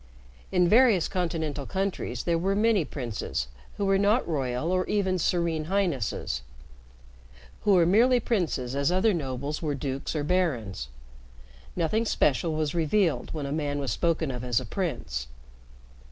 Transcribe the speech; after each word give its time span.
In 0.51 0.67
various 0.67 1.07
Continental 1.07 1.67
countries 1.67 2.23
there 2.23 2.39
were 2.39 2.55
many 2.55 2.83
princes 2.83 3.49
who 3.77 3.85
were 3.85 3.99
not 3.99 4.27
royal 4.27 4.71
or 4.71 4.83
even 4.87 5.19
serene 5.19 5.65
highnesses 5.65 6.41
who 7.65 7.73
were 7.75 7.85
merely 7.85 8.19
princes 8.19 8.75
as 8.75 8.91
other 8.91 9.13
nobles 9.13 9.61
were 9.61 9.75
dukes 9.75 10.15
or 10.15 10.23
barons. 10.23 10.87
Nothing 11.75 12.05
special 12.05 12.55
was 12.55 12.73
revealed 12.73 13.31
when 13.35 13.45
a 13.45 13.51
man 13.51 13.77
was 13.77 13.91
spoken 13.91 14.31
of 14.31 14.43
as 14.43 14.59
a 14.59 14.65
prince. 14.65 15.27